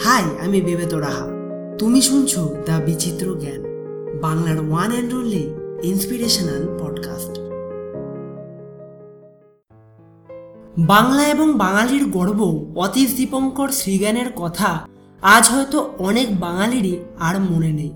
High, 0.00 0.24
আমি 0.44 0.60
বেবেত 0.60 0.94
রাহা 0.94 1.26
তুমি 1.78 2.02
শুনছো 2.02 2.56
দ্য 2.66 2.72
বিচিত্র 2.86 3.26
জ্ঞান, 3.40 3.62
বাংলার 4.20 4.58
one 4.70 4.90
and 4.90 5.14
only 5.14 5.54
inspirational 5.82 6.78
podcast 6.80 7.34
Bangla 10.78 11.28
এবং 11.28 11.58
বাঙালির 11.58 12.04
গর্ব 12.10 12.40
অতীশ 12.76 13.16
দীপঙ্কর 13.16 13.68
শ্রীজ্ঞানের 13.68 14.32
কথা 14.36 14.88
আজ 15.22 15.48
হয়তো 15.50 15.90
অনেক 15.98 16.40
বাঙালিরই 16.40 16.96
আর 17.18 17.40
মনে 17.40 17.72
নেই। 17.72 17.92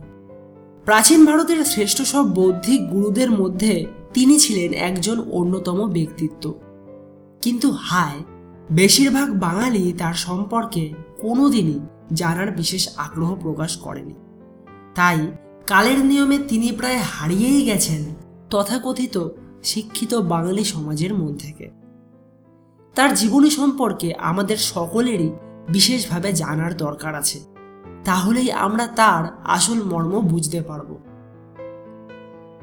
প্রাচীন 0.85 1.25
ভারতের 1.25 1.64
শ্রেষ্ঠ 1.64 2.03
সব 2.03 2.35
বৌদ্ধিক 2.35 2.91
গুরুদের 2.91 3.30
মধ্যে 3.30 3.87
তিনি 4.14 4.39
ছিলেন 4.39 4.73
একজন 4.73 5.30
অন্যতম 5.30 5.93
ব্যক্তিত্ব। 5.93 6.55
কিন্তু 7.43 7.71
হায়, 7.79 8.21
বেশিরভাগ 8.73 9.41
বাঙালি 9.41 9.93
তার 9.98 10.14
সম্পর্কে 10.14 10.95
কোনোদিনই 11.23 11.80
জানার 12.12 12.50
বিশেষ 12.50 12.89
আগ্রহ 12.96 13.34
প্রকাশ 13.34 13.76
করেনি। 13.76 14.14
তাই 14.94 15.32
কালের 15.67 15.99
নিয়মে 15.99 16.39
তিনি 16.39 16.72
প্রায় 16.72 16.96
হারিয়েই 16.96 17.63
গেছেন 17.64 18.04
তথাকথিত 18.50 19.29
শিক্ষিত 19.63 20.14
বাঙালি 20.14 20.64
সমাজের 20.64 21.14
মধ্যে 21.14 21.46
থেকে। 21.46 21.71
তার 22.94 23.14
জীবনী 23.14 23.50
সম্পর্কে 23.50 24.14
আমাদের 24.14 24.57
সকলেরই 24.57 25.30
বিশেষভাবে 25.68 26.32
জানার 26.32 26.77
দরকার 26.77 27.14
আছে। 27.14 27.41
তাহলেই 28.05 28.52
আমরা 28.52 28.86
তার 28.86 29.41
আসল 29.44 29.82
মর্ম 29.82 30.21
বুঝতে 30.21 30.61
পারব। 30.61 30.99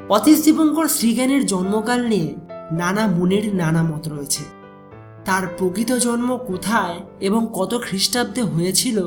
অতীশ 0.10 0.44
দীপঙ্কর 0.44 0.88
শ্রীজ্ঞানের 0.88 1.46
জন্মকাল 1.46 2.08
নিয়ে 2.08 2.36
নানা 2.72 3.08
মনের 3.08 3.56
নানা 3.56 3.84
মত 3.84 4.08
রয়েছে। 4.08 4.57
তার 5.28 5.44
প্রকৃত 5.58 5.92
জন্ম 5.92 6.38
কোথায় 6.38 7.00
এবং 7.20 7.48
কত 7.54 7.82
খ্রিস্টাব্দে 7.82 8.42
হয়েছিল, 8.42 8.98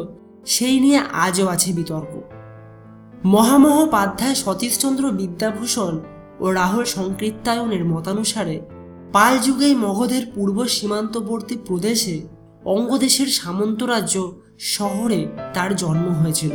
সেই 0.47 0.81
নিয়ে 0.81 1.01
আজও 1.13 1.47
আছে 1.47 1.73
বিতর্ক। 1.73 2.13
মহামহোপাধ্যায় 3.25 4.35
সতীশচন্দ্র 4.35 5.05
বিদ্যাভূষণ 5.11 6.01
ও 6.41 6.51
রাহুল 6.51 6.85
সংকৃত্তায়নের 6.85 7.85
মতানুসারে, 7.85 8.61
পাল 9.13 9.39
যুগেই 9.39 9.75
মগধের 9.75 10.25
পূর্ব 10.35 10.67
সীমান্তবর্তী 10.67 11.57
প্রদেশে 11.67 12.17
অঙ্গদেশের 12.65 13.27
সামন্তরাজ্য 13.27 14.33
শহরে 14.59 15.21
তার 15.55 15.77
জন্ম 15.77 16.07
হয়েছিল। 16.23 16.51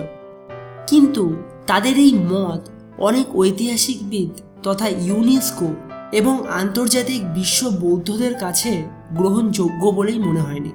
কিন্তু 0.88 1.36
তাদের 1.68 1.96
এই 1.98 2.14
মত 2.14 2.62
অনেক 2.98 3.36
ঐতিহাসিকবিদ 3.36 4.30
তথা 4.64 4.88
ইউনেস্কো 4.88 5.70
এবং 6.12 6.36
আন্তর্জাতিক 6.50 7.34
বিশ্ব 7.34 7.70
বৌদ্ধদের 7.70 8.34
কাছে 8.40 8.88
গ্রহণযোগ্য 9.18 9.84
বলেই 9.98 10.20
মনে 10.20 10.42
হয়নি। 10.48 10.72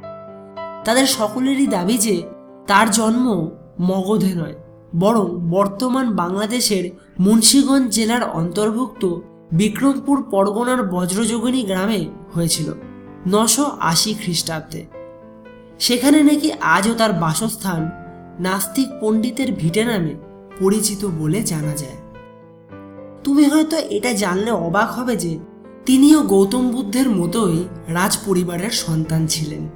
তাদের 0.84 1.06
সকলেরই 1.18 1.66
দাবি 1.66 1.96
যে 1.98 2.16
তার 2.68 2.86
জন্ম 2.90 3.26
মগধে 3.80 4.32
নয়, 4.34 4.56
বরং 4.94 5.26
বর্তমান 5.50 6.06
বাংলাদেশের 6.12 6.84
মুন্সীগঞ্জ 7.20 7.86
জেলার 7.96 8.22
অন্তর্ভুক্ত 8.30 9.02
বিক্রমপুর 9.52 10.16
পরগনার 10.30 10.80
বজ্রযোগিনী 10.94 11.62
গ্রামে 11.62 12.00
হয়েছিল 12.34 12.68
নশো 13.28 13.64
আশি 13.82 14.10
খ্রিস্টাব্দে। 14.14 14.82
সেখানে 15.78 16.18
নাকি 16.22 16.48
আজও 16.76 16.92
তার 16.94 17.12
বাসস্থান 17.22 17.82
নাস্তিক 18.40 18.88
পণ্ডিতের 19.00 19.50
ভিটে 19.52 19.82
নামে 19.84 20.14
পরিচিত 20.60 21.02
বলে 21.20 21.40
জানা 21.42 21.74
যায়। 21.82 21.98
তুমি 23.24 23.44
হয়তো 23.52 23.76
এটা 23.96 24.10
জানলে 24.12 24.50
অবাক 24.66 24.88
হবে 24.90 25.14
যে 25.16 25.32
তিনিও 25.86 26.22
গৌতম 26.22 26.70
বুদ্ধের 26.70 27.10
মতোই 27.10 27.64
রাজ 27.88 28.18
পরিবারের 28.26 28.70
সন্তান 28.70 29.26
ছিলেন। 29.26 29.68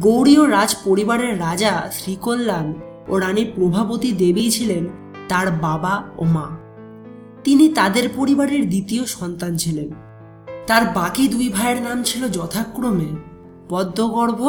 গৌড়ীয় 0.00 0.50
রাজ 0.50 0.76
পরিবারের 0.84 1.40
রাজা 1.40 1.90
শ্রীকল্যাণ 1.92 2.74
ও 3.08 3.18
রানী 3.18 3.44
প্রভাবতী 3.44 4.12
দেবী 4.12 4.50
ছিলেন 4.50 4.84
তার 5.28 5.50
বাবা 5.50 6.04
ও 6.18 6.24
মা। 6.24 6.46
তিনি 7.44 7.68
তাদের 7.68 8.08
পরিবারের 8.16 8.68
দ্বিতীয় 8.68 9.04
সন্তান 9.06 9.56
ছিলেন। 9.56 9.90
তার 10.66 10.82
বাকি 10.94 11.28
দুই 11.28 11.48
ভাইয়ের 11.48 11.82
নাম 11.82 12.02
ছিল 12.02 12.28
যথাক্রমে 12.28 13.10
পদ্মগর্ভ 13.68 14.40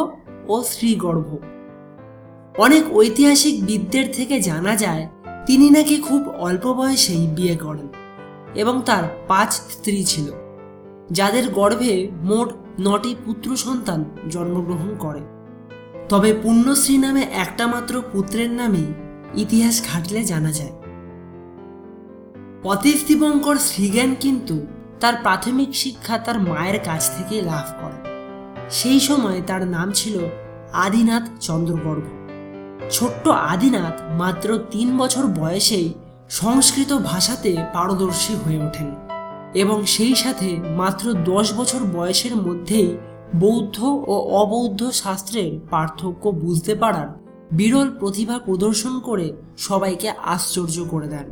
ও 0.47 0.63
শ্রীগর্ভ। 0.63 1.29
অনেক 2.57 2.84
ঐতিহাসিক 2.94 3.66
বিদদের 3.66 4.06
থেকে 4.13 4.41
জানা 4.41 4.75
যায়, 4.75 5.09
তিনি 5.46 5.69
নাকি 5.69 5.97
খুব 5.97 6.29
অল্প 6.29 6.73
বয়সেই 6.73 7.28
বিয়ে 7.28 7.56
করেন 7.56 7.88
এবং 8.56 8.81
তার 8.85 9.03
পাঁচ 9.28 9.52
স্ত্রী 9.53 10.03
ছিল। 10.03 10.42
যাদের 11.12 11.50
গর্ভে 11.50 12.09
মোট 12.14 12.53
নটি 12.81 13.16
পুত্র 13.25 13.58
সন্তান 13.58 14.06
জন্মগ্রহণ 14.30 14.96
করে। 15.00 15.22
তবে 16.09 16.34
পুণ্যশ্রী 16.34 16.97
নামে 16.97 17.22
একটা 17.22 17.68
মাত্র 17.68 18.02
পুত্রের 18.12 18.50
নামে 18.50 18.84
ইতিহাস 19.36 19.84
ঘাটলে 19.94 20.24
জানা 20.24 20.52
যায়। 20.52 20.72
অতীশ 22.64 23.06
শ্রীজ্ঞান 23.59 24.16
কিন্তু 24.19 24.66
তার 25.00 25.14
প্রাথমিক 25.24 25.75
শিক্ষা 25.75 26.18
তার 26.18 26.40
মায়ের 26.40 26.80
কাছ 26.80 27.18
থেকে 27.18 27.41
লাভ 27.41 27.66
করে। 27.81 28.09
সেই 28.70 29.00
সময় 29.00 29.41
তার 29.47 29.68
নাম 29.68 29.91
ছিল 29.91 30.20
আদিনাথ 30.74 31.30
চন্দ্রগর্ভ 31.41 32.03
ছোট্ট 32.91 33.28
আদিনাথ 33.28 34.02
মাত্র 34.18 34.59
তিন 34.72 34.97
বছর 34.97 35.24
বয়সেই 35.28 35.94
সংস্কৃত 36.30 36.94
ভাষাতে 36.94 37.56
পারদর্শী 37.74 38.34
হয়ে 38.34 38.58
ওঠেন। 38.58 39.12
এবং 39.53 39.86
সেই 39.86 40.16
সাথে 40.16 40.59
মাত্র 40.75 41.14
দশ 41.14 41.53
বছর 41.53 41.80
বয়সের 41.94 42.36
মধ্যেই 42.36 42.97
বৌদ্ধ 43.36 43.84
ও 43.84 44.16
অবৌদ্ধ 44.41 44.90
শাস্ত্রের 44.90 45.59
পার্থক্য 45.69 46.30
বুঝতে 46.30 46.75
পারার 46.75 47.08
বিরল 47.52 47.90
প্রতিভা 48.00 48.40
প্রদর্শন 48.40 49.00
করে 49.00 49.34
সবাইকে 49.58 50.09
আশ্চর্য 50.09 50.86
করে 50.90 51.08
দেন। 51.08 51.28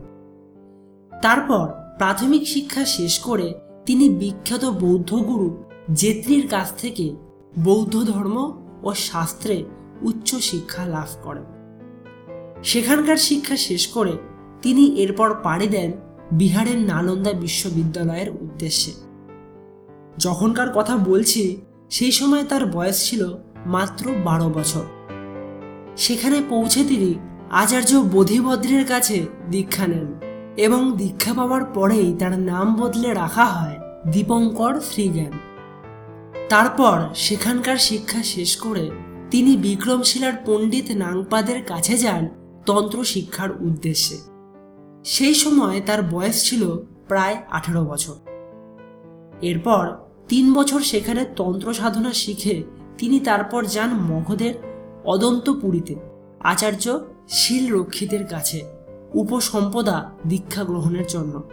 তারপর 1.21 1.67
প্রাথমিক 1.97 2.47
শিক্ষা 2.47 2.85
শেষ 2.85 3.19
করে 3.19 3.53
তিনি 3.85 4.09
বিখ্যাত 4.09 4.65
বৌদ্ধ 4.65 5.15
গুরু 5.15 5.63
জেত্রির 5.93 6.47
কাছ 6.47 6.67
থেকে 6.77 7.15
বৌদ্ধ 7.63 8.03
ধর্ম 8.03 8.37
ও 8.83 8.93
শাস্ত্রে 8.93 9.63
উচ্চ 10.01 10.35
শিক্ষা 10.35 10.85
লাভ 10.85 11.09
করেন। 11.23 11.43
সেখানকার 12.63 13.17
শিক্ষা 13.17 13.55
শেষ 13.57 13.87
করে 13.87 14.11
তিনি 14.61 14.83
এরপর 15.01 15.35
পাড়ি 15.43 15.67
দেন 15.67 15.91
বিহারের 16.31 16.77
নালন্দা 16.77 17.33
বিশ্ববিদ্যালয়ের 17.33 18.29
উদ্দেশ্যে। 18.29 18.91
যখনকার 20.19 20.69
কথা 20.75 20.97
বলছি, 20.97 21.61
সেই 21.89 22.11
সময় 22.11 22.43
তার 22.43 22.65
বয়স 22.65 23.05
ছিল 23.05 23.33
মাত্র 23.65 24.11
বারো 24.23 24.49
বছর। 24.49 24.85
সেখানে 25.97 26.41
পৌঁছে 26.49 26.83
তিনি 26.83 27.15
আচার্য 27.51 27.95
বোধিভদ্রের 27.95 28.85
কাছে 28.85 29.25
দীক্ষা 29.49 29.87
নেন 29.87 30.19
এবং 30.57 30.97
দীক্ষা 30.97 31.33
পাওয়ার 31.33 31.65
পরেই 31.65 32.15
তার 32.19 32.39
নাম 32.39 32.75
বদলে 32.75 33.13
রাখা 33.13 33.45
হয় 33.45 33.79
দীপঙ্কর 34.11 34.79
শ্রীজ্ঞান। 34.79 35.31
তারপর 36.49 37.09
সেখানকার 37.15 37.77
শিক্ষা 37.77 38.23
শেষ 38.23 38.57
করে 38.57 38.89
তিনি 39.31 39.57
বিক্রমশিলার 39.57 40.33
পণ্ডিত 40.45 40.91
নাংপাদের 40.91 41.63
কাছে 41.63 41.97
যান 41.97 42.27
তন্ত্র 42.65 43.03
শিক্ষার 43.03 43.51
উদ্দেশ্যে। 43.61 44.30
সেই 45.03 45.33
সময় 45.33 45.81
তার 45.85 46.03
বয়স 46.03 46.49
ছিল 46.49 46.77
প্রায় 47.07 47.37
আঠারো 47.49 47.85
বছর। 47.85 48.15
এরপর 49.41 49.87
তিন 50.27 50.53
বছর 50.53 50.79
সেখানে 50.79 51.25
তন্ত্র 51.35 51.73
সাধনা 51.73 52.13
শিখে 52.13 52.63
তিনি 52.97 53.19
তারপর 53.19 53.65
যান 53.65 53.93
মগধের 53.93 54.53
অদন্তপুরীতে। 55.05 55.95
আচার্য 56.39 56.99
শিল 57.29 57.73
রক্ষিতের 57.73 58.27
কাছে 58.27 58.63
উপসম্পদা 59.13 60.11
দীক্ষা 60.27 60.63
গ্রহণের 60.63 61.07
জন্য। 61.07 61.43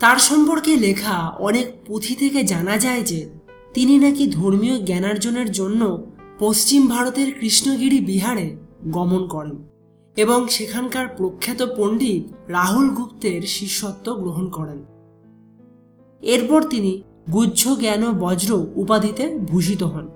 তার 0.00 0.16
সম্পর্কে 0.16 0.76
লেখা 0.76 1.28
অনেক 1.28 1.66
পুঁথি 1.86 2.14
থেকে 2.14 2.44
জানা 2.44 2.78
যায় 2.78 3.02
যে, 3.02 3.28
তিনি 3.74 3.98
নাকি 3.98 4.26
ধর্মীয় 4.26 4.82
জ্ঞানার্জনের 4.82 5.52
জন্য 5.52 6.06
পশ্চিম 6.38 6.86
ভারতের 6.86 7.40
কৃষ্ণগিরি 7.40 8.00
বিহারে 8.00 8.56
গমন 8.88 9.28
করেন। 9.28 9.75
এবং 10.16 10.48
সেখানকার 10.48 11.08
প্রখ্যাত 11.08 11.62
পণ্ডিত 11.76 12.50
রাহুল 12.50 12.88
গুপ্তের 12.88 13.42
শিষ্যত্ব 13.42 14.14
গ্রহণ 14.14 14.48
করেন। 14.48 14.84
এরপর 16.22 16.62
তিনি 16.62 17.02
গুজ্জ 17.32 17.68
জ্ঞান 17.68 18.12
বজ্র 18.12 18.66
উপাধিতে 18.76 19.38
ভূষিত 19.38 19.82
হন। 19.82 20.08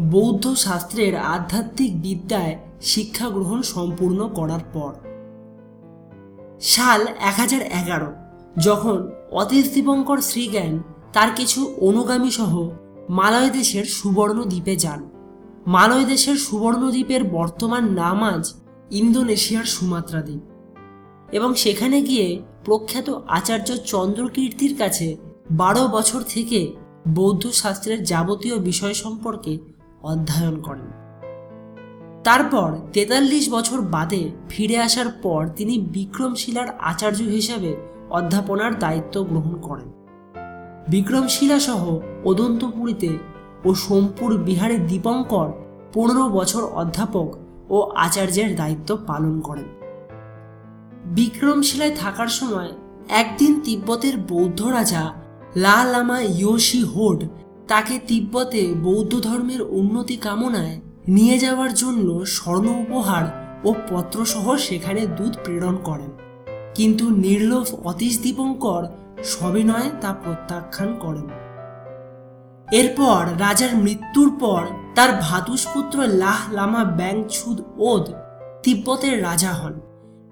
বৌদ্ধ 0.00 0.54
শাস্ত্রের 0.54 1.16
আধ্যাত্মিক 1.16 2.02
বিদ্যায় 2.02 2.58
শিক্ষা 2.80 3.28
গ্রহণ 3.28 3.62
সম্পূর্ণ 3.62 4.28
করার 4.28 4.60
পর। 4.72 4.94
সাল 6.60 7.06
এক 7.06 7.34
হাজার 7.36 7.62
এগারো, 7.62 8.12
যখন 8.60 9.10
অতীশ 9.32 9.74
দীপঙ্কর 9.74 10.20
শ্রীজ্ঞান 10.20 10.82
তার 11.12 11.28
কিছু 11.36 11.74
অনুগামী 11.80 12.30
সহ 12.30 12.68
মালয় 13.08 13.50
দেশের 13.50 13.84
সুবর্ণ 13.84 14.44
দ্বীপে 14.44 14.76
যান। 14.76 15.08
মালয় 15.66 16.04
দেশের 16.04 16.36
সুবর্ণদ্বীপের 16.36 17.24
বর্তমান 17.24 17.84
নাম 17.92 18.24
আজ 18.24 18.54
ইন্দোনেশিয়ার 18.90 19.64
সুমাত্রা 19.64 20.22
দ্বীপ। 20.22 20.40
এবং 21.32 21.54
সেখানে 21.54 22.02
গিয়ে 22.02 22.42
প্রখ্যাত 22.64 23.10
আচার্য 23.26 23.76
চন্দ্রকীর্তির 23.76 24.76
কাছে 24.78 25.16
বারো 25.50 25.88
বছর 25.88 26.22
থেকে 26.28 26.72
বৌদ্ধ 27.08 27.50
শাস্ত্রের 27.50 28.04
যাবতীয় 28.04 28.58
বিষয় 28.58 28.94
সম্পর্কে 28.94 29.58
অধ্যয়ন 30.02 30.60
করেন। 30.60 30.86
তারপর 32.24 32.76
তেতাল্লিশ 32.92 33.50
বছর 33.50 33.80
বাদে 33.80 34.30
ফিরে 34.48 34.78
আসার 34.78 35.08
পর 35.08 35.48
তিনি 35.56 35.78
বিক্রমশিলার 35.78 36.68
আচার্য 36.78 37.22
হিসেবে 37.22 37.76
অধ্যাপনার 38.10 38.78
দায়িত্ব 38.78 39.24
গ্রহণ 39.24 39.60
করেন। 39.60 39.92
বিক্রমশিলা 40.88 41.60
সহ 41.60 41.98
অদন্তপুরীতে 42.24 43.18
ও 43.64 43.74
সোমপুর 43.74 44.38
বিহারে 44.38 44.78
দীপঙ্কর 44.78 45.52
পনেরো 45.94 46.28
বছর 46.28 46.64
অধ্যাপক 46.64 47.45
ও 47.70 47.90
আচার্যের 47.96 48.56
দায়িত্ব 48.56 48.96
পালন 49.06 49.40
করেন। 49.40 49.64
বিক্রমশিলায় 51.04 51.94
থাকার 51.96 52.28
সময় 52.28 52.70
একদিন 53.08 53.60
তিব্বতের 53.60 54.16
বৌদ্ধ 54.16 54.66
রাজা 54.66 55.12
লা 55.56 55.84
লামা 55.84 56.20
ইয়োশি 56.20 56.82
হোড 56.82 57.24
তাকে 57.68 57.98
তিব্বতে 58.06 58.74
বৌদ্ধ 58.82 59.20
ধর্মের 59.20 59.62
উন্নতি 59.62 60.16
কামনায় 60.16 60.80
নিয়ে 61.08 61.38
যাওয়ার 61.38 61.74
জন্য 61.74 62.24
স্বর্ণ 62.26 62.68
উপহার 62.68 63.24
ও 63.64 63.74
পত্রসহ 63.90 64.56
সেখানে 64.56 65.06
দুধ 65.06 65.36
প্রেরণ 65.44 65.76
করেন। 65.84 66.10
কিন্তু 66.74 67.10
নির্লোভ 67.10 67.86
অতীশ 67.86 68.22
দীপঙ্কর 68.22 68.82
সবিনয়ে 69.24 69.90
তা 70.00 70.12
প্রত্যাখ্যান 70.12 70.96
করেন। 71.00 71.26
এরপর 72.72 73.26
রাজার 73.38 73.76
মৃত্যুর 73.76 74.36
পর 74.40 74.66
তার 74.96 75.10
ভাতুষপুত্র 75.22 76.02
লাহ 76.02 76.52
লামা 76.52 76.84
ব্যাংছুদ 76.84 77.62
ওদ 77.76 78.04
তিব্বতের 78.62 79.22
রাজা 79.22 79.52
হন 79.52 79.80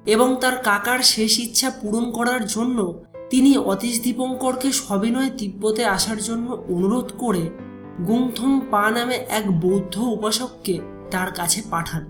এবং 0.06 0.36
তার 0.40 0.56
কাকার 0.62 0.98
শেষ 0.98 1.38
ইচ্ছা 1.38 1.70
পূরণ 1.70 2.10
করার 2.10 2.46
জন্য 2.46 3.02
তিনি 3.30 3.56
অতীশ 3.56 4.02
দীপঙ্করকে 4.02 4.72
সবিনয় 4.72 5.30
তিব্বতে 5.38 5.84
আসার 5.84 6.18
জন্য 6.18 6.64
অনুরোধ 6.68 7.12
করে 7.18 7.50
গুংথং 8.06 8.60
পা 8.70 8.90
নামে 8.90 9.14
এক 9.14 9.60
বৌদ্ধ 9.60 9.98
উপাসককে 9.98 10.80
তার 11.10 11.32
কাছে 11.32 11.62
পাঠান। 11.70 12.02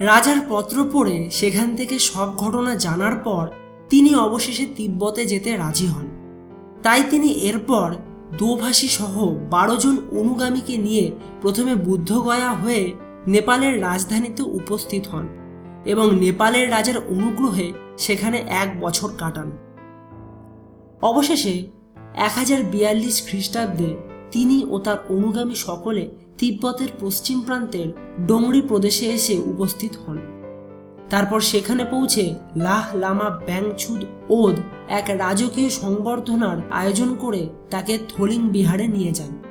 রাজার 0.00 0.36
পত্র 0.48 0.90
পড়ে 0.92 1.30
সেখান 1.30 1.76
থেকে 1.76 1.98
সব 1.98 2.36
ঘটনা 2.36 2.74
জানার 2.74 3.16
পর 3.16 3.48
তিনি 3.90 4.14
অবশেষে 4.14 4.66
তিব্বতে 4.76 5.26
যেতে 5.26 5.56
রাজি 5.56 5.86
হন। 5.86 6.06
তাই 6.82 7.02
তিনি 7.10 7.28
এরপর 7.28 7.94
দোভাষী 8.38 8.88
সহ 8.88 9.14
বারো 9.50 9.76
জন 9.76 9.96
অনুগামীকে 10.12 10.76
নিয়ে 10.76 11.12
প্রথমে 11.42 11.74
বুদ্ধগয়া 11.74 12.52
হয়ে 12.52 12.92
নেপালের 13.26 13.82
রাজধানীতে 13.82 14.42
উপস্থিত 14.42 15.06
হন 15.06 15.28
এবং 15.84 16.18
নেপালের 16.18 16.70
রাজার 16.70 16.98
অনুগ্রহে 16.98 17.72
সেখানে 17.98 18.38
এক 18.62 18.80
বছর 18.80 19.08
কাটান। 19.18 19.50
অবশেষে 21.02 21.54
এক 22.14 22.32
হাজার 22.36 22.62
বিয়াল্লিশ 22.62 23.26
খ্রিস্টাব্দে 23.28 23.96
তিনি 24.32 24.66
ও 24.68 24.78
তার 24.78 24.96
অনুগামী 25.08 25.54
সকলে 25.54 26.08
তিব্বতের 26.38 26.88
পশ্চিম 27.00 27.40
প্রান্তের 27.40 27.88
ডোংরি 28.26 28.62
প্রদেশে 28.62 29.06
এসে 29.06 29.34
উপস্থিত 29.46 29.92
হন। 30.06 30.18
তারপর 31.10 31.40
সেখানে 31.40 31.84
পৌঁছে 31.84 32.34
লাহ 32.56 32.96
লামা 32.96 33.28
ব্যাংছুদ 33.46 34.04
ওদ 34.30 34.56
এক 34.88 35.10
রাজকীয় 35.10 35.70
সংবর্ধনার 35.70 36.56
আয়োজন 36.70 37.14
করে 37.14 37.48
তাকে 37.70 37.98
থলিং 38.08 38.48
বিহারে 38.48 38.86
নিয়ে 38.86 39.12
যান। 39.12 39.42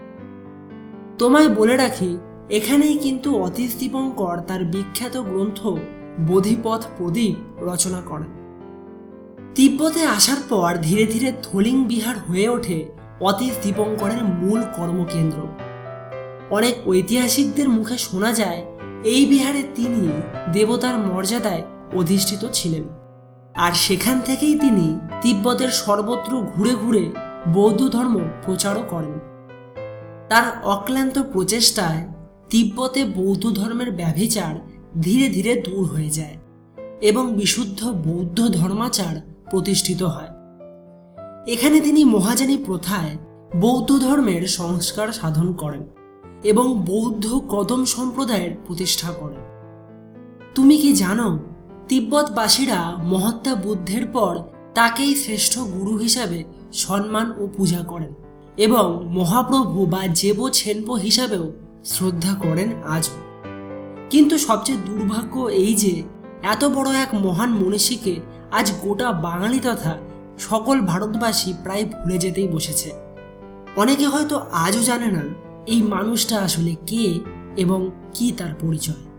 তোমায় 1.19 1.49
বলে 1.49 1.77
রাখি, 1.77 2.17
এখানেই 2.49 2.97
কিন্তু 2.97 3.41
অতীশ 3.41 3.77
দীপঙ্কর 3.79 4.37
তার 4.41 4.65
বিখ্যাত 4.65 5.17
গ্রন্থ 5.17 5.67
বোধিপথ 6.19 6.85
প্রদীপ 6.97 7.35
রচনা 7.61 8.01
করেন। 8.01 8.31
তিব্বতে 9.55 10.05
আসার 10.05 10.37
পর 10.49 10.77
ধীরে 10.81 11.05
ধীরে 11.05 11.33
থলিং 11.43 11.85
বিহার 11.85 12.15
হয়ে 12.19 12.49
ওঠে 12.49 12.85
অতীশ 13.21 13.53
দীপঙ্করের 13.63 14.23
মূল 14.23 14.61
কর্মকেন্দ্র। 14.77 15.39
অনেক 16.49 16.87
ঐতিহাসিকদের 16.87 17.69
মুখে 17.69 17.97
শোনা 17.97 18.33
যায়, 18.33 18.65
এই 19.03 19.25
বিহারে 19.25 19.63
তিনি 19.75 20.09
দেবতার 20.53 20.97
মর্যাদায় 20.97 21.63
অধিষ্ঠিত 21.93 22.45
ছিলেন। 22.53 23.02
আর 23.55 23.71
সেখান 23.71 24.21
থেকেই 24.21 24.59
তিনি 24.59 24.99
তিব্বতের 25.21 25.69
সর্বত্র 25.69 26.41
ঘুরে 26.41 26.73
ঘুরে 26.75 27.11
বৌদ্ধ 27.53 27.89
ধর্ম 27.89 28.19
প্রচারও 28.45 28.83
করেন। 28.89 29.19
তার 30.29 30.45
অক্লান্ত 30.63 31.19
প্রচেষ্টায় 31.19 32.07
তিব্বতে 32.49 33.05
বৌদ্ধ 33.05 33.49
ধর্মের 33.49 33.91
ব্যভিচার 33.91 34.55
ধীরে 35.01 35.29
ধীরে 35.29 35.55
দূর 35.55 35.85
হয়ে 35.85 36.09
যায় 36.09 36.37
এবং 37.01 37.33
বিশুদ্ধ 37.33 37.87
বৌদ্ধ 37.87 38.47
ধর্মাচার 38.47 39.15
প্রতিষ্ঠিত 39.51 40.03
হয়। 40.03 40.31
এখানে 41.47 41.81
তিনি 41.81 42.05
মহাজানী 42.05 42.57
প্রথায় 42.57 43.17
বৌদ্ধ 43.61 43.99
ধর্মের 43.99 44.47
সংস্কার 44.47 45.11
সাধন 45.11 45.53
করেন 45.53 45.83
এবং 46.43 46.81
বৌদ্ধ 46.85 47.39
কদম 47.49 47.85
সম্প্রদায়ের 47.85 48.51
প্রতিষ্ঠা 48.67 49.11
করেন। 49.11 49.43
তুমি 50.55 50.77
কি 50.77 50.93
জানো 50.93 51.39
তিব্বতবাসীরা 51.89 52.79
মহাত্মা 53.03 53.55
বুদ্ধের 53.55 54.05
পর 54.07 54.33
তাকেই 54.75 55.15
শ্রেষ্ঠ 55.15 55.59
গুরু 55.59 55.97
হিসাবে 55.97 56.43
সম্মান 56.73 57.33
ও 57.37 57.47
পূজা 57.57 57.81
করেন 57.83 58.13
এবং 58.57 59.05
মহাপ্রভু 59.05 59.85
বা 59.85 60.07
জেব 60.07 60.49
ছেনপো 60.49 60.93
হিসাবেও 60.93 61.53
শ্রদ্ধা 61.85 62.33
করেন 62.33 62.69
আজও। 62.83 63.17
কিন্তু 64.09 64.37
সবচেয়ে 64.37 64.77
দুর্ভাগ্য 64.77 65.39
এই 65.39 65.73
যে, 65.75 66.03
এত 66.43 66.65
বড় 66.65 66.89
এক 66.93 67.13
মহান 67.13 67.49
মনীষীকে 67.49 68.19
আজ 68.51 68.71
গোটা 68.83 69.11
বাঙালি 69.11 69.59
তথা 69.59 69.97
সকল 70.39 70.81
ভারতবাসী 70.81 71.53
প্রায় 71.63 71.85
ভুলে 71.85 72.17
যেতেই 72.17 72.47
বসেছে। 72.47 72.91
অনেকে 73.75 74.05
হয়তো 74.07 74.35
আজও 74.51 74.81
জানে 74.83 75.11
না 75.11 75.23
এই 75.67 75.81
মানুষটা 75.81 76.35
আসলে 76.39 76.75
কে 76.87 77.19
এবং 77.57 77.91
কি 78.13 78.31
তার 78.31 78.53
পরিচয়। 78.61 79.12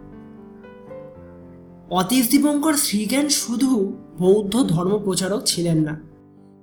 অতীশ 1.98 2.24
দীপঙ্কর 2.30 2.74
শ্রীজ্ঞান 2.76 3.26
শুধু 3.40 3.70
বৌদ্ধ 4.18 4.54
ধর্ম 4.72 4.94
প্রচারক 5.04 5.40
ছিলেন 5.46 5.78
না, 5.78 5.94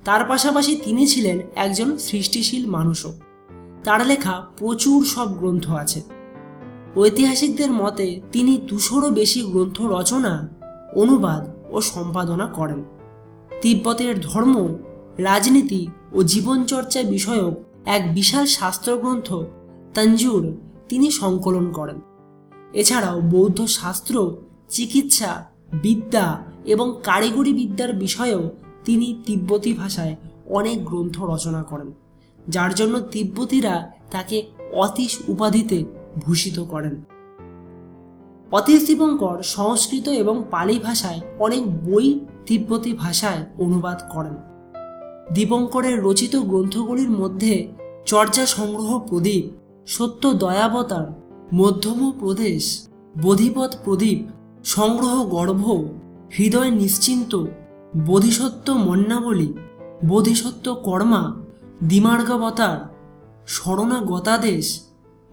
তার 0.05 0.21
পাশাপাশি 0.27 0.73
তিনি 0.85 1.03
ছিলেন 1.07 1.37
একজন 1.55 1.89
সৃষ্টিশীল 1.97 2.63
মানুষও। 2.75 3.11
তার 3.83 4.01
লেখা 4.07 4.35
প্রচুর 4.57 4.99
সব 5.05 5.27
গ্রন্থ 5.39 5.65
আছে। 5.83 5.99
ঐতিহাসিকদের 6.97 7.71
মতে 7.71 8.07
তিনি 8.31 8.53
দুশোরও 8.69 9.09
বেশি 9.09 9.39
গ্রন্থ 9.51 9.77
রচনা, 9.95 10.33
অনুবাদ 10.95 11.43
ও 11.71 11.77
সম্পাদনা 11.91 12.47
করেন। 12.57 12.81
তিব্বতের 13.61 14.13
ধর্ম, 14.21 14.55
রাজনীতি 15.27 15.81
ও 16.13 16.17
জীবনচর্চা 16.31 17.01
বিষয়ক 17.13 17.53
এক 17.95 18.01
বিশাল 18.13 18.45
শাস্ত্রগ্রন্থ 18.57 19.27
তঞ্জুর 19.95 20.43
তিনি 20.89 21.07
সংকলন 21.21 21.65
করেন। 21.77 21.99
এছাড়াও 22.73 23.17
বৌদ্ধ 23.33 23.59
শাস্ত্র 23.79 24.15
চিকিৎসা, 24.71 25.31
বিদ্যা 25.81 26.25
এবং 26.65 26.87
কারিগরি 27.03 27.51
বিদ্যার 27.53 27.91
বিষয়েও 27.93 28.43
তিনি 28.85 29.07
তিব্বতী 29.25 29.71
ভাষায় 29.73 30.15
অনেক 30.49 30.77
গ্রন্থ 30.85 31.15
রচনা 31.23 31.61
করেন, 31.63 31.89
যার 32.47 32.71
জন্য 32.73 32.95
তিব্বতীরা 33.13 33.75
তাকে 34.11 34.37
অতীশ 34.73 35.11
উপাধিতে 35.27 35.77
ভূষিত 36.17 36.57
করেন। 36.59 36.95
অতীশ 38.51 38.79
দীপঙ্কর 38.87 39.37
সংস্কৃত 39.43 40.07
এবং 40.07 40.35
পালি 40.51 40.77
ভাষায় 40.79 41.19
অনেক 41.39 41.63
বই 41.85 42.07
তিব্বতী 42.45 42.91
ভাষায় 42.93 43.41
অনুবাদ 43.59 43.99
করেন। 44.13 44.35
দীপঙ্করের 45.33 45.97
রচিত 46.03 46.33
গ্রন্থগুলির 46.35 47.11
মধ্যে 47.11 47.53
চর্যা 48.05 48.45
সংগ্রহ 48.45 48.91
প্রদীপ, 48.99 49.43
সত্য 49.87 50.23
দয়াবতার, 50.33 51.07
মধ্যম 51.53 51.99
প্রদেশ, 52.19 52.63
বোধিপথ 53.21 53.71
প্রদীপ 53.85 54.19
সংগ্রহ 54.63 55.25
গর্ভ, 55.25 55.85
হৃদয় 56.37 56.71
নিশ্চিন্ত 56.71 57.45
বোধিসত্ত্ব 58.05 58.73
মন্যাবলী 58.73 59.53
বোধিসত্ত্ব 60.05 60.73
কর্মা, 60.73 61.35
দিমার্গাবতার, 61.83 62.79
শরণাগতাদেশ, 63.47 64.79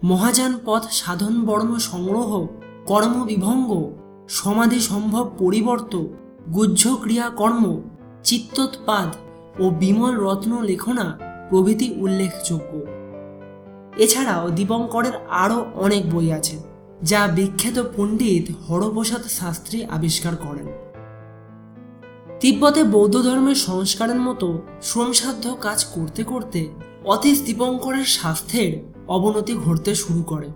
মহাযান 0.03 0.59
পথ 0.65 0.83
সাধন 0.91 1.45
বর্ণ 1.45 1.77
সংগ্রহ 1.77 2.47
কর্মবিভঙ্গ 2.85 3.91
সমাধি 4.27 4.79
সম্ভব 4.79 5.31
পরিবর্ত, 5.37 6.05
গুহ্য 6.53 6.97
ক্রিয়া 7.01 7.29
কর্ম, 7.29 7.81
চিত্তোৎপাদ 8.23 9.15
ও 9.59 9.69
বিমল 9.69 10.15
রত্ন 10.15 10.61
লেখনা 10.61 11.19
প্রভৃতি 11.49 11.93
উল্লেখযোগ্য। 11.97 12.85
এছাড়াও 13.97 14.49
দীপঙ্করের 14.49 15.13
আরও 15.29 15.65
অনেক 15.75 16.13
বই 16.13 16.31
আছে। 16.31 16.68
যা 17.03 17.27
বিখ্যাত 17.27 17.77
পণ্ডিত 17.97 18.45
হরপ্রসাদ 18.67 19.23
শাস্ত্রী 19.39 19.83
আবিষ্কার 19.83 20.35
করেন। 20.35 20.67
তিব্বতে 22.39 22.83
বৌদ্ধ 22.83 23.15
ধর্মের 23.21 23.55
সংস্কারের 23.55 24.19
মতো 24.19 24.47
শ্রমসাধ্য 24.81 25.57
কাজ 25.61 25.85
করতে 25.85 26.23
করতে 26.23 26.69
অতীশ 27.05 27.37
দীপঙ্করের 27.45 28.05
স্বাস্থ্যের 28.05 28.71
অবনতি 29.07 29.53
ঘটতে 29.53 29.95
শুরু 29.95 30.23
করে। 30.23 30.49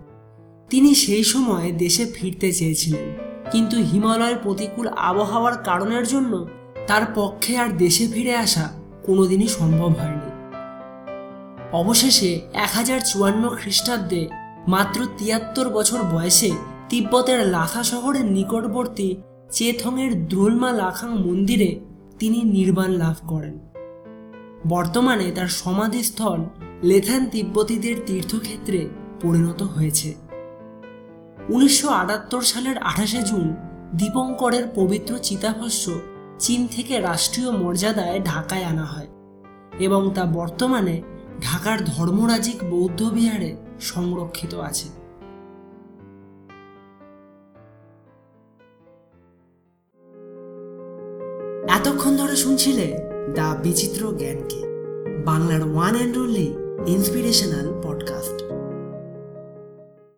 তিনি 0.69 0.95
সেই 0.95 1.23
সময় 1.23 1.71
দেশে 1.71 2.05
ফিরতে 2.05 2.51
চেয়েছিলেন, 2.51 3.07
কিন্তু 3.51 3.75
হিমালয়ের 3.91 4.37
প্রতিকূল 4.37 4.87
আবহাওয়ার 4.87 5.55
কারণের 5.63 6.07
জন্য 6.07 6.47
তার 6.87 7.03
পক্ষে 7.15 7.57
আর 7.57 7.69
দেশে 7.77 8.07
ফিরে 8.07 8.35
আসা 8.35 8.65
কোনোদিনই 9.05 9.47
সম্ভব 9.47 9.91
হয়নি। 9.91 10.29
অবশেষে 11.73 12.31
এক 12.53 12.71
হাজার 12.73 12.99
চুয়ান্ন 12.99 13.43
খ্রিস্টাব্দে 13.49 14.27
মাত্র 14.67 15.07
তিয়াত্তর 15.17 15.69
বছর 15.69 15.99
বয়সে 16.03 16.51
তিব্বতের 16.89 17.47
লাসা 17.47 17.83
শহরের 17.83 18.25
নিকটবর্তী 18.25 19.15
চেথংয়ের 19.51 20.27
দ্রুলমা 20.27 20.71
লাখাং 20.71 21.27
মন্দিরে 21.27 21.79
তিনি 22.19 22.43
নির্বাণ 22.43 22.91
লাভ 22.91 23.15
করেন। 23.27 23.59
বর্তমানে 24.67 25.31
তার 25.31 25.47
সমাধিস্থল 25.47 26.43
লেথান 26.83 27.25
তিব্বতীদের 27.25 27.95
তীর্থক্ষেত্রে 28.05 28.89
পরিণত 29.21 29.61
হয়েছে। 29.61 30.15
উনিশশো 31.49 31.89
আটাত্তর 31.89 32.41
সালের 32.41 32.77
আঠাশে 32.77 33.21
জুন 33.21 33.55
দীপঙ্করের 33.95 34.63
পবিত্র 34.75 35.17
চিতাভস্য 35.17 35.91
চীন 36.39 36.67
থেকে 36.67 36.99
রাষ্ট্রীয় 36.99 37.51
মর্যাদায় 37.51 38.19
ঢাকায় 38.19 38.63
আনা 38.63 38.85
হয় 38.85 39.07
এবং 39.79 40.11
তা 40.13 40.23
বর্তমানে 40.25 41.01
ঢাকার 41.43 41.85
ধর্মরাজিক 41.85 42.69
বৌদ্ধ 42.69 43.03
বিহারে 43.03 43.55
সংরক্ষিত 43.79 44.53
আছে। 44.55 44.87
এতক্ষণ 51.73 52.17
ধরে 52.17 52.35
শুনছিলে 52.35 52.97
দ্য 53.35 53.55
বিচিত্র 53.63 54.13
জ্ঞানকে, 54.17 54.61
বাংলার 55.25 55.61
one 55.73 55.95
and 55.95 56.17
only 56.17 56.55
inspirational 56.87 57.81
podcast 57.83 58.52